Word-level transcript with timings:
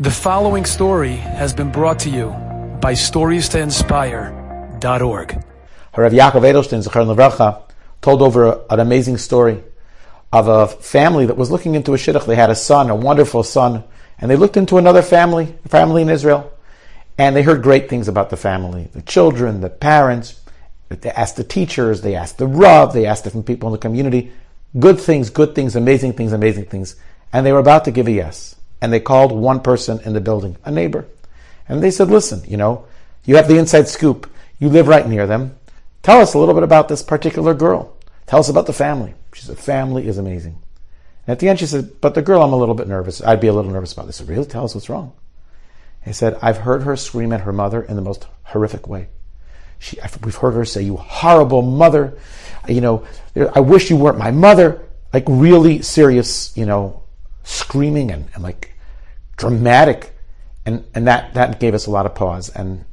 The 0.00 0.12
following 0.12 0.64
story 0.64 1.16
has 1.16 1.52
been 1.52 1.72
brought 1.72 1.98
to 2.00 2.08
you 2.08 2.28
by 2.80 2.92
StoriesToInspire.org. 2.92 5.44
Harav 5.92 6.12
Yaakov 6.12 6.44
Edelstein, 6.44 6.86
Zechar 6.86 7.04
Levracha, 7.04 7.62
told 8.00 8.22
over 8.22 8.64
an 8.70 8.78
amazing 8.78 9.16
story 9.16 9.60
of 10.32 10.46
a 10.46 10.68
family 10.68 11.26
that 11.26 11.36
was 11.36 11.50
looking 11.50 11.74
into 11.74 11.94
a 11.94 11.96
shidduch. 11.96 12.26
They 12.26 12.36
had 12.36 12.48
a 12.48 12.54
son, 12.54 12.90
a 12.90 12.94
wonderful 12.94 13.42
son, 13.42 13.82
and 14.20 14.30
they 14.30 14.36
looked 14.36 14.56
into 14.56 14.78
another 14.78 15.02
family, 15.02 15.56
a 15.64 15.68
family 15.68 16.02
in 16.02 16.10
Israel, 16.10 16.52
and 17.18 17.34
they 17.34 17.42
heard 17.42 17.64
great 17.64 17.88
things 17.88 18.06
about 18.06 18.30
the 18.30 18.36
family, 18.36 18.90
the 18.92 19.02
children, 19.02 19.62
the 19.62 19.68
parents. 19.68 20.40
They 20.90 21.10
asked 21.10 21.34
the 21.34 21.42
teachers, 21.42 22.02
they 22.02 22.14
asked 22.14 22.38
the 22.38 22.46
Rav, 22.46 22.92
they 22.92 23.04
asked 23.04 23.24
different 23.24 23.46
people 23.46 23.68
in 23.70 23.72
the 23.72 23.78
community. 23.78 24.30
Good 24.78 25.00
things, 25.00 25.28
good 25.28 25.56
things, 25.56 25.74
amazing 25.74 26.12
things, 26.12 26.32
amazing 26.32 26.66
things. 26.66 26.94
And 27.32 27.44
they 27.44 27.52
were 27.52 27.58
about 27.58 27.84
to 27.86 27.90
give 27.90 28.06
a 28.06 28.12
yes 28.12 28.54
and 28.80 28.92
they 28.92 29.00
called 29.00 29.32
one 29.32 29.60
person 29.60 30.00
in 30.04 30.12
the 30.12 30.20
building, 30.20 30.56
a 30.64 30.70
neighbor. 30.70 31.06
And 31.68 31.82
they 31.82 31.90
said, 31.90 32.08
listen, 32.08 32.42
you 32.46 32.56
know, 32.56 32.86
you 33.24 33.36
have 33.36 33.48
the 33.48 33.58
inside 33.58 33.88
scoop. 33.88 34.30
You 34.58 34.68
live 34.68 34.88
right 34.88 35.06
near 35.06 35.26
them. 35.26 35.56
Tell 36.02 36.20
us 36.20 36.34
a 36.34 36.38
little 36.38 36.54
bit 36.54 36.62
about 36.62 36.88
this 36.88 37.02
particular 37.02 37.54
girl. 37.54 37.96
Tell 38.26 38.40
us 38.40 38.48
about 38.48 38.66
the 38.66 38.72
family. 38.72 39.14
She 39.34 39.42
said, 39.42 39.58
family 39.58 40.06
is 40.06 40.18
amazing. 40.18 40.58
And 41.26 41.32
at 41.32 41.38
the 41.38 41.48
end, 41.48 41.58
she 41.58 41.66
said, 41.66 42.00
but 42.00 42.14
the 42.14 42.22
girl, 42.22 42.42
I'm 42.42 42.52
a 42.52 42.56
little 42.56 42.74
bit 42.74 42.88
nervous. 42.88 43.22
I'd 43.22 43.40
be 43.40 43.48
a 43.48 43.52
little 43.52 43.70
nervous 43.70 43.92
about 43.92 44.06
this. 44.06 44.20
Really? 44.20 44.46
Tell 44.46 44.64
us 44.64 44.74
what's 44.74 44.88
wrong. 44.88 45.12
He 46.04 46.12
said, 46.12 46.38
I've 46.40 46.58
heard 46.58 46.84
her 46.84 46.96
scream 46.96 47.32
at 47.32 47.42
her 47.42 47.52
mother 47.52 47.82
in 47.82 47.96
the 47.96 48.02
most 48.02 48.26
horrific 48.44 48.88
way. 48.88 49.08
She, 49.78 49.98
we've 50.24 50.34
heard 50.34 50.54
her 50.54 50.64
say, 50.64 50.82
you 50.82 50.96
horrible 50.96 51.62
mother. 51.62 52.18
You 52.66 52.80
know, 52.80 53.06
I 53.54 53.60
wish 53.60 53.90
you 53.90 53.96
weren't 53.96 54.18
my 54.18 54.30
mother. 54.30 54.88
Like 55.12 55.24
really 55.28 55.82
serious, 55.82 56.56
you 56.56 56.66
know, 56.66 57.02
screaming 57.44 58.10
and, 58.10 58.28
and 58.34 58.42
like 58.42 58.74
dramatic. 59.38 60.14
And, 60.66 60.84
and 60.94 61.06
that, 61.06 61.32
that 61.32 61.58
gave 61.58 61.72
us 61.72 61.86
a 61.86 61.90
lot 61.90 62.04
of 62.04 62.14
pause. 62.14 62.50
And 62.50 62.84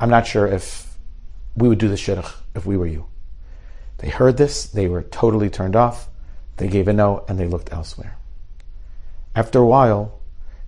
I'm 0.00 0.08
not 0.08 0.26
sure 0.26 0.46
if 0.46 0.96
we 1.54 1.68
would 1.68 1.78
do 1.78 1.88
the 1.88 1.96
shidduch 1.96 2.32
if 2.54 2.64
we 2.64 2.78
were 2.78 2.86
you. 2.86 3.06
They 3.98 4.08
heard 4.08 4.38
this, 4.38 4.64
they 4.64 4.88
were 4.88 5.02
totally 5.02 5.50
turned 5.50 5.76
off, 5.76 6.08
they 6.56 6.68
gave 6.68 6.88
a 6.88 6.92
no, 6.92 7.24
and 7.28 7.38
they 7.38 7.46
looked 7.46 7.72
elsewhere. 7.72 8.16
After 9.36 9.58
a 9.58 9.66
while, 9.66 10.20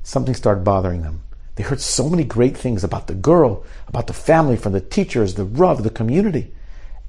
something 0.02 0.34
started 0.34 0.64
bothering 0.64 1.02
them. 1.02 1.22
They 1.56 1.62
heard 1.64 1.80
so 1.80 2.08
many 2.08 2.24
great 2.24 2.56
things 2.56 2.84
about 2.84 3.06
the 3.06 3.14
girl, 3.14 3.64
about 3.88 4.06
the 4.06 4.12
family, 4.12 4.56
from 4.56 4.72
the 4.72 4.80
teachers, 4.80 5.34
the 5.34 5.44
Rav, 5.44 5.82
the 5.82 5.90
community. 5.90 6.52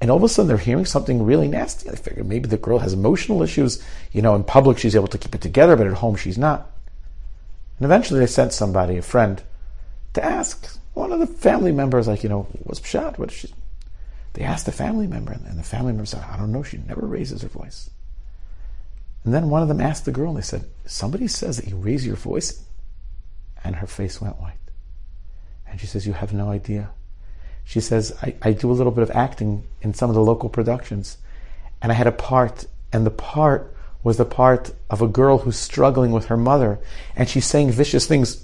And 0.00 0.10
all 0.10 0.16
of 0.16 0.22
a 0.22 0.28
sudden 0.28 0.48
they're 0.48 0.56
hearing 0.56 0.86
something 0.86 1.24
really 1.24 1.48
nasty. 1.48 1.90
They 1.90 1.96
figure 1.96 2.24
maybe 2.24 2.48
the 2.48 2.56
girl 2.56 2.78
has 2.78 2.92
emotional 2.92 3.42
issues. 3.42 3.82
You 4.12 4.22
know, 4.22 4.34
in 4.34 4.44
public 4.44 4.78
she's 4.78 4.96
able 4.96 5.08
to 5.08 5.18
keep 5.18 5.34
it 5.34 5.40
together, 5.40 5.76
but 5.76 5.86
at 5.86 5.94
home 5.94 6.16
she's 6.16 6.38
not. 6.38 6.70
And 7.78 7.84
eventually 7.84 8.20
they 8.20 8.26
sent 8.26 8.52
somebody, 8.52 8.96
a 8.96 9.02
friend, 9.02 9.42
to 10.14 10.24
ask 10.24 10.78
one 10.94 11.12
of 11.12 11.20
the 11.20 11.26
family 11.26 11.72
members, 11.72 12.08
like, 12.08 12.22
you 12.22 12.28
know, 12.28 12.48
what's 12.64 12.80
Pshat? 12.80 13.18
What 13.18 13.30
is 13.30 13.38
she? 13.38 13.54
They 14.32 14.42
asked 14.42 14.66
the 14.66 14.72
family 14.72 15.06
member, 15.06 15.32
and 15.32 15.58
the 15.58 15.62
family 15.62 15.92
member 15.92 16.06
said, 16.06 16.24
I 16.28 16.36
don't 16.36 16.52
know, 16.52 16.62
she 16.62 16.78
never 16.78 17.06
raises 17.06 17.42
her 17.42 17.48
voice. 17.48 17.90
And 19.24 19.34
then 19.34 19.50
one 19.50 19.62
of 19.62 19.68
them 19.68 19.80
asked 19.80 20.04
the 20.04 20.12
girl, 20.12 20.30
and 20.30 20.38
they 20.38 20.42
said, 20.42 20.64
Somebody 20.86 21.28
says 21.28 21.56
that 21.56 21.68
you 21.68 21.76
raise 21.76 22.06
your 22.06 22.16
voice. 22.16 22.62
And 23.62 23.76
her 23.76 23.86
face 23.86 24.20
went 24.20 24.40
white. 24.40 24.54
And 25.66 25.80
she 25.80 25.86
says, 25.86 26.06
You 26.06 26.12
have 26.14 26.32
no 26.32 26.50
idea. 26.50 26.90
She 27.64 27.80
says, 27.80 28.16
I, 28.22 28.34
I 28.40 28.52
do 28.52 28.70
a 28.70 28.72
little 28.72 28.92
bit 28.92 29.02
of 29.02 29.10
acting 29.10 29.64
in 29.82 29.92
some 29.92 30.08
of 30.08 30.14
the 30.16 30.22
local 30.22 30.48
productions. 30.48 31.18
And 31.82 31.92
I 31.92 31.94
had 31.94 32.06
a 32.06 32.12
part, 32.12 32.66
and 32.92 33.04
the 33.04 33.10
part 33.10 33.74
was 34.08 34.16
the 34.16 34.24
part 34.24 34.72
of 34.88 35.02
a 35.02 35.06
girl 35.06 35.36
who's 35.36 35.58
struggling 35.58 36.12
with 36.12 36.26
her 36.26 36.36
mother, 36.36 36.80
and 37.14 37.28
she's 37.28 37.44
saying 37.44 37.70
vicious 37.70 38.06
things 38.06 38.42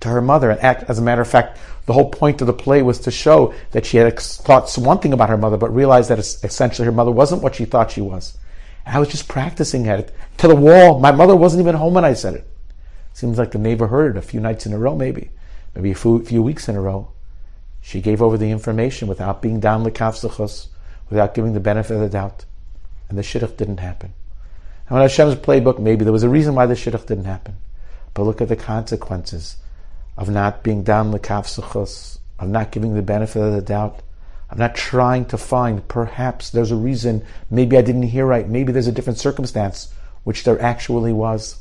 to 0.00 0.08
her 0.08 0.22
mother. 0.22 0.50
And 0.50 0.60
as 0.88 0.98
a 0.98 1.02
matter 1.02 1.20
of 1.20 1.28
fact, 1.28 1.58
the 1.84 1.92
whole 1.92 2.08
point 2.08 2.40
of 2.40 2.46
the 2.46 2.54
play 2.54 2.80
was 2.80 2.98
to 3.00 3.10
show 3.10 3.52
that 3.72 3.84
she 3.84 3.98
had 3.98 4.18
thought 4.18 4.74
one 4.78 5.00
thing 5.00 5.12
about 5.12 5.28
her 5.28 5.36
mother, 5.36 5.58
but 5.58 5.74
realized 5.74 6.08
that 6.08 6.18
essentially 6.18 6.86
her 6.86 6.92
mother 6.92 7.10
wasn't 7.10 7.42
what 7.42 7.54
she 7.54 7.66
thought 7.66 7.90
she 7.90 8.00
was. 8.00 8.38
And 8.86 8.96
I 8.96 8.98
was 8.98 9.08
just 9.08 9.28
practicing 9.28 9.86
at 9.88 10.00
it 10.00 10.14
to 10.38 10.48
the 10.48 10.56
wall. 10.56 10.98
My 11.00 11.12
mother 11.12 11.36
wasn't 11.36 11.60
even 11.60 11.74
home 11.74 11.92
when 11.92 12.04
I 12.06 12.14
said 12.14 12.34
it. 12.34 12.48
Seems 13.12 13.36
like 13.36 13.50
the 13.50 13.58
neighbor 13.58 13.88
heard 13.88 14.16
it 14.16 14.18
a 14.18 14.22
few 14.22 14.40
nights 14.40 14.64
in 14.64 14.72
a 14.72 14.78
row, 14.78 14.96
maybe, 14.96 15.30
maybe 15.74 15.90
a 15.90 15.94
few, 15.94 16.24
few 16.24 16.42
weeks 16.42 16.66
in 16.66 16.76
a 16.76 16.80
row. 16.80 17.10
She 17.82 18.00
gave 18.00 18.22
over 18.22 18.38
the 18.38 18.50
information 18.50 19.06
without 19.06 19.42
being 19.42 19.60
down 19.60 19.84
lekavsachos, 19.84 20.68
without 21.10 21.34
giving 21.34 21.52
the 21.52 21.60
benefit 21.60 21.94
of 21.94 22.00
the 22.00 22.08
doubt. 22.08 22.46
And 23.10 23.18
the 23.18 23.22
shidduch 23.22 23.58
didn't 23.58 23.80
happen. 23.80 24.14
And 24.86 24.94
when 24.94 25.02
Hashem's 25.02 25.36
playbook, 25.36 25.78
maybe 25.78 26.04
there 26.04 26.12
was 26.12 26.22
a 26.22 26.28
reason 26.28 26.54
why 26.54 26.66
the 26.66 26.74
shidduch 26.74 27.06
didn't 27.06 27.24
happen. 27.24 27.56
But 28.12 28.24
look 28.24 28.40
at 28.40 28.48
the 28.48 28.56
consequences 28.56 29.56
of 30.16 30.28
not 30.28 30.62
being 30.62 30.82
down 30.82 31.12
lekavsachos, 31.12 32.18
of 32.38 32.48
not 32.48 32.70
giving 32.70 32.94
the 32.94 33.02
benefit 33.02 33.42
of 33.42 33.52
the 33.52 33.62
doubt, 33.62 34.00
of 34.50 34.58
not 34.58 34.74
trying 34.74 35.24
to 35.26 35.38
find, 35.38 35.86
perhaps 35.88 36.50
there's 36.50 36.70
a 36.70 36.76
reason, 36.76 37.24
maybe 37.50 37.76
I 37.76 37.82
didn't 37.82 38.02
hear 38.02 38.26
right, 38.26 38.48
maybe 38.48 38.72
there's 38.72 38.86
a 38.86 38.92
different 38.92 39.18
circumstance, 39.18 39.92
which 40.24 40.44
there 40.44 40.60
actually 40.60 41.12
was. 41.12 41.56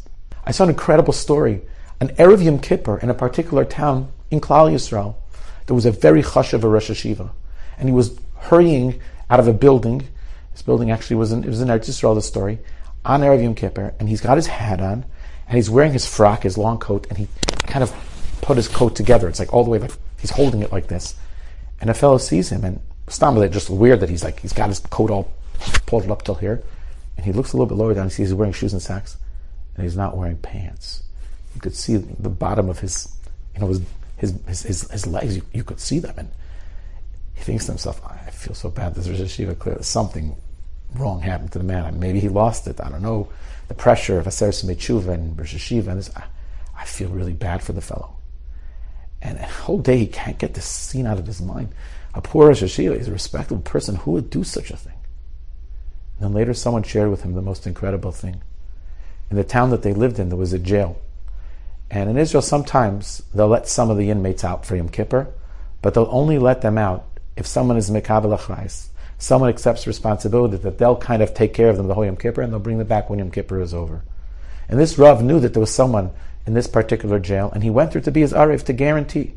I 0.46 0.52
saw 0.52 0.66
an 0.66 0.70
incredible 0.70 1.14
story. 1.14 1.62
An 2.00 2.10
Erev 2.16 2.44
Yom 2.44 2.60
Kippur 2.60 2.98
in 2.98 3.10
a 3.10 3.14
particular 3.14 3.64
town 3.64 4.12
in 4.30 4.42
Klal 4.42 4.72
Yisrael, 4.72 5.16
there 5.66 5.76
was 5.76 5.86
a 5.86 5.92
very 5.92 6.22
chashav 6.22 6.64
Rosh 6.64 6.92
Yeshiva, 6.92 7.32
and 7.78 7.88
he 7.88 7.96
was 7.96 8.20
hurrying 8.36 9.00
out 9.30 9.40
of 9.40 9.48
a 9.48 9.54
building. 9.54 10.08
This 10.52 10.62
building 10.62 10.92
actually 10.92 11.16
was 11.16 11.32
in, 11.32 11.44
it 11.44 11.48
was 11.48 11.62
in 11.62 11.70
Eretz 11.70 11.90
Yisrael, 11.90 12.16
the 12.16 12.22
story, 12.22 12.60
on 13.06 13.22
Erev 13.22 13.44
Yom 13.44 13.56
Kippur, 13.56 13.94
and 14.00 14.10
he's 14.10 14.22
got 14.22 14.38
his 14.38 14.48
hat 14.48 14.82
on, 14.82 15.06
and 15.48 15.56
he's 15.56 15.70
wearing 15.70 15.94
his 15.94 16.06
frock, 16.06 16.44
his 16.44 16.58
long 16.58 16.80
coat, 16.80 17.08
and 17.10 17.18
he 17.18 17.28
kind 17.68 17.84
of 17.84 17.94
put 18.42 18.58
his 18.58 18.68
coat 18.68 18.96
together. 18.96 19.28
It's 19.28 19.40
like 19.40 19.54
all 19.54 19.64
the 19.64 19.70
way, 19.70 19.80
like 19.80 19.92
he's 20.20 20.32
holding 20.32 20.62
it 20.62 20.72
like 20.72 20.88
this. 20.88 21.16
And 21.82 21.90
a 21.90 21.94
fellow 21.94 22.18
sees 22.18 22.52
him, 22.52 22.64
and 22.64 22.80
Stam, 23.08 23.36
just 23.52 23.70
weird 23.70 24.00
that 24.00 24.10
he's 24.10 24.24
like, 24.24 24.40
he's 24.40 24.54
got 24.54 24.70
his 24.70 24.80
coat 24.80 25.12
all 25.12 25.32
pulled 25.86 26.10
up 26.10 26.24
till 26.24 26.36
here, 26.36 26.64
and 27.18 27.26
he 27.26 27.34
looks 27.34 27.54
a 27.54 27.58
little 27.58 27.68
bit 27.68 27.78
lower 27.78 27.94
down, 27.94 28.06
he 28.06 28.12
sees 28.12 28.30
he's 28.30 28.34
wearing 28.34 28.54
shoes 28.54 28.74
and 28.74 28.82
socks, 28.82 29.18
and 29.76 29.84
he's 29.84 29.98
not 29.98 30.16
wearing 30.16 30.38
pants. 30.38 31.04
You 31.56 31.62
could 31.62 31.76
see 31.76 31.98
the 31.98 32.30
bottom 32.30 32.70
of 32.70 32.80
his, 32.80 33.16
you 33.54 33.62
know, 33.62 33.68
his 33.68 33.82
his, 34.18 34.40
his, 34.48 34.64
his, 34.64 34.92
his 34.92 35.08
legs, 35.08 35.36
you, 35.36 35.42
you, 35.52 35.64
could 35.64 35.82
see 35.82 36.00
them. 36.00 36.14
And 36.18 36.32
he 37.36 37.44
thinks 37.44 37.66
to 37.66 37.74
himself, 37.74 38.02
I 38.06 38.30
feel 38.32 38.54
so 38.54 38.70
bad. 38.70 38.96
This 38.96 39.10
Rosh 39.10 39.20
Yeshiva, 39.20 39.60
clearly 39.60 39.84
something 39.84 40.36
wrong 40.96 41.22
happened 41.22 41.52
to 41.54 41.60
the 41.60 41.64
man. 41.64 42.00
Maybe 42.00 42.20
he 42.20 42.30
lost 42.30 42.68
it. 42.68 42.80
I 42.82 42.90
don't 42.90 43.02
know. 43.02 43.30
The 43.68 43.74
pressure 43.74 44.20
of 44.20 44.26
Aseres 44.26 44.64
Metshuva 44.64 45.10
and 45.10 45.38
Rosh 45.38 45.56
Yeshiva. 45.56 45.88
And 45.88 46.00
this, 46.00 46.16
I, 46.16 46.24
I, 46.78 46.86
feel 46.86 47.10
really 47.10 47.34
bad 47.34 47.64
for 47.64 47.74
the 47.74 47.82
fellow. 47.82 48.16
And 49.22 49.38
the 49.38 49.44
whole 49.44 49.80
day 49.80 49.98
he 49.98 50.08
can't 50.08 50.38
get 50.38 50.54
this 50.54 50.66
scene 50.66 51.08
out 51.08 51.20
of 51.20 51.28
his 51.28 51.42
mind. 51.42 51.70
A 52.14 52.22
poor 52.22 52.48
Rosh 52.48 52.62
he's 52.62 53.08
a 53.08 53.12
respectable 53.12 53.62
person. 53.62 53.96
Who 53.96 54.12
would 54.12 54.30
do 54.30 54.44
such 54.44 54.70
a 54.70 54.78
thing? 54.78 54.94
And 56.18 56.30
then 56.30 56.34
later 56.34 56.54
someone 56.54 56.84
shared 56.84 57.10
with 57.10 57.24
him 57.24 57.34
the 57.34 57.42
most 57.42 57.66
incredible 57.66 58.12
thing. 58.12 58.42
In 59.30 59.38
the 59.38 59.44
town 59.44 59.72
that 59.72 59.82
they 59.82 59.94
lived 59.94 60.20
in, 60.20 60.30
there 60.30 60.38
was 60.38 60.54
a 60.54 60.60
jail. 60.60 61.02
And 61.90 62.10
in 62.10 62.18
Israel, 62.18 62.42
sometimes 62.42 63.24
they'll 63.34 63.48
let 63.48 63.68
some 63.68 63.90
of 63.90 63.98
the 63.98 64.10
inmates 64.10 64.44
out 64.44 64.66
for 64.66 64.76
Yom 64.76 64.90
Kippur, 64.90 65.34
but 65.82 65.94
they'll 65.94 66.08
only 66.12 66.38
let 66.38 66.62
them 66.62 66.78
out 66.78 67.06
if 67.36 67.48
someone 67.48 67.78
is 67.78 67.90
mekabel 67.90 68.38
achrais. 68.38 68.88
Someone 69.24 69.48
accepts 69.48 69.88
responsibility 69.88 70.58
that 70.58 70.78
they'll 70.78 70.98
kind 70.98 71.24
of 71.24 71.34
take 71.34 71.54
care 71.54 71.70
of 71.70 71.78
them 71.78 71.88
the 71.88 71.94
whole 71.94 72.04
Yom 72.04 72.18
Kippur, 72.18 72.42
and 72.42 72.52
they'll 72.52 72.60
bring 72.60 72.78
them 72.78 72.88
back 72.88 73.10
when 73.10 73.20
Yom 73.20 73.32
Kippur 73.32 73.62
is 73.62 73.74
over. 73.74 74.04
And 74.68 74.78
this 74.78 74.98
Rav 74.98 75.24
knew 75.24 75.40
that 75.40 75.54
there 75.54 75.62
was 75.62 75.74
someone 75.74 76.12
in 76.46 76.56
this 76.56 76.68
particular 76.68 77.20
jail, 77.20 77.50
and 77.54 77.64
he 77.64 77.70
went 77.70 77.94
there 77.94 78.02
to 78.02 78.12
be 78.12 78.20
his 78.20 78.34
Arif 78.34 78.66
to 78.66 78.74
guarantee. 78.74 79.36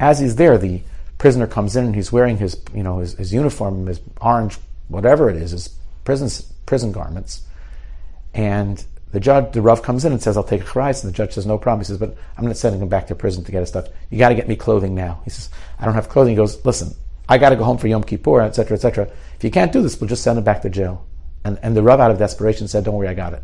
As 0.00 0.18
he's 0.18 0.36
there, 0.36 0.56
the 0.56 0.80
prisoner 1.18 1.46
comes 1.46 1.76
in 1.76 1.84
and 1.84 1.94
he's 1.94 2.10
wearing 2.10 2.38
his, 2.38 2.58
you 2.74 2.82
know, 2.82 3.00
his, 3.00 3.12
his 3.12 3.34
uniform, 3.34 3.86
his 3.86 4.00
orange, 4.22 4.56
whatever 4.88 5.28
it 5.28 5.36
is, 5.36 5.50
his 5.50 5.76
prison, 6.04 6.30
prison 6.64 6.90
garments. 6.90 7.42
And 8.32 8.82
the 9.12 9.20
judge, 9.20 9.52
the 9.52 9.60
Rav 9.60 9.82
comes 9.82 10.06
in 10.06 10.12
and 10.12 10.22
says, 10.22 10.38
I'll 10.38 10.42
take 10.42 10.62
a 10.62 10.64
charais. 10.64 11.04
And 11.04 11.12
the 11.12 11.16
judge 11.16 11.34
says, 11.34 11.44
no 11.44 11.58
problem. 11.58 11.80
He 11.80 11.84
says, 11.84 11.98
but 11.98 12.16
I'm 12.38 12.46
not 12.46 12.56
sending 12.56 12.80
him 12.80 12.88
back 12.88 13.08
to 13.08 13.14
prison 13.14 13.44
to 13.44 13.52
get 13.52 13.60
his 13.60 13.68
stuff. 13.68 13.88
You 14.08 14.16
got 14.16 14.30
to 14.30 14.34
get 14.34 14.48
me 14.48 14.56
clothing 14.56 14.94
now. 14.94 15.20
He 15.24 15.28
says, 15.30 15.50
I 15.78 15.84
don't 15.84 15.92
have 15.92 16.08
clothing. 16.08 16.32
He 16.32 16.36
goes, 16.36 16.64
listen, 16.64 16.96
I 17.28 17.38
got 17.38 17.50
to 17.50 17.56
go 17.56 17.64
home 17.64 17.78
for 17.78 17.88
Yom 17.88 18.04
Kippur, 18.04 18.40
etc., 18.40 18.76
etc. 18.76 19.10
If 19.36 19.44
you 19.44 19.50
can't 19.50 19.72
do 19.72 19.82
this, 19.82 20.00
we'll 20.00 20.08
just 20.08 20.22
send 20.22 20.38
him 20.38 20.44
back 20.44 20.62
to 20.62 20.70
jail. 20.70 21.06
And, 21.44 21.58
and 21.62 21.76
the 21.76 21.82
Rav, 21.82 22.00
out 22.00 22.10
of 22.10 22.18
desperation, 22.18 22.68
said, 22.68 22.84
don't 22.84 22.94
worry, 22.94 23.08
I 23.08 23.14
got 23.14 23.32
it. 23.32 23.42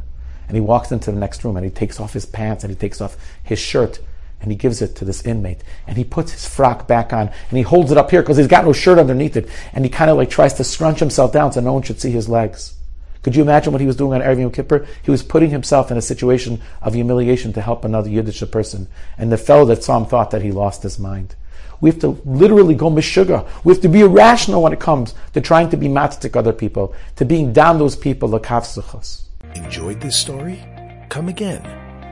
And 0.48 0.56
he 0.56 0.60
walks 0.60 0.92
into 0.92 1.10
the 1.10 1.18
next 1.18 1.44
room 1.44 1.56
and 1.56 1.64
he 1.64 1.70
takes 1.70 2.00
off 2.00 2.12
his 2.12 2.26
pants 2.26 2.64
and 2.64 2.70
he 2.70 2.76
takes 2.76 3.00
off 3.00 3.16
his 3.42 3.58
shirt 3.58 4.00
and 4.40 4.50
he 4.50 4.56
gives 4.56 4.82
it 4.82 4.96
to 4.96 5.04
this 5.04 5.24
inmate 5.24 5.62
and 5.86 5.96
he 5.96 6.04
puts 6.04 6.32
his 6.32 6.46
frock 6.46 6.88
back 6.88 7.12
on 7.12 7.28
and 7.48 7.56
he 7.56 7.62
holds 7.62 7.92
it 7.92 7.96
up 7.96 8.10
here 8.10 8.22
because 8.22 8.36
he's 8.36 8.48
got 8.48 8.64
no 8.64 8.72
shirt 8.72 8.98
underneath 8.98 9.36
it 9.36 9.48
and 9.72 9.84
he 9.84 9.88
kind 9.88 10.10
of 10.10 10.16
like 10.16 10.28
tries 10.28 10.54
to 10.54 10.64
scrunch 10.64 10.98
himself 10.98 11.32
down 11.32 11.52
so 11.52 11.60
no 11.60 11.72
one 11.72 11.82
should 11.82 12.00
see 12.00 12.10
his 12.10 12.28
legs. 12.28 12.74
Could 13.22 13.36
you 13.36 13.42
imagine 13.42 13.72
what 13.72 13.80
he 13.80 13.86
was 13.86 13.96
doing 13.96 14.20
on 14.20 14.38
Yom 14.38 14.50
Kippur? 14.50 14.84
He 15.02 15.10
was 15.12 15.22
putting 15.22 15.50
himself 15.50 15.92
in 15.92 15.96
a 15.96 16.02
situation 16.02 16.60
of 16.80 16.94
humiliation 16.94 17.52
to 17.52 17.60
help 17.60 17.84
another 17.84 18.10
Yiddish 18.10 18.42
person. 18.50 18.88
And 19.16 19.30
the 19.30 19.38
fellow 19.38 19.64
that 19.66 19.84
saw 19.84 19.96
him 19.96 20.06
thought 20.06 20.32
that 20.32 20.42
he 20.42 20.50
lost 20.50 20.82
his 20.82 20.98
mind. 20.98 21.36
We 21.82 21.90
have 21.90 22.00
to 22.00 22.18
literally 22.24 22.74
go 22.74 22.90
mishuga. 22.90 23.46
We 23.64 23.74
have 23.74 23.82
to 23.82 23.88
be 23.88 24.00
irrational 24.00 24.62
when 24.62 24.72
it 24.72 24.80
comes 24.80 25.14
to 25.34 25.40
trying 25.40 25.68
to 25.70 25.76
be 25.76 25.86
matzik 25.88 26.36
other 26.36 26.52
people, 26.52 26.94
to 27.16 27.24
being 27.26 27.52
down 27.52 27.78
those 27.78 27.96
people, 27.96 28.30
like 28.30 28.44
Havsukas. 28.44 29.24
Enjoyed 29.54 30.00
this 30.00 30.16
story? 30.16 30.64
Come 31.10 31.28
again. 31.28 31.62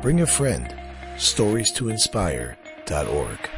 Bring 0.03 0.21
a 0.21 0.27
friend 0.27 0.75
storiestoinspire.org. 1.17 3.51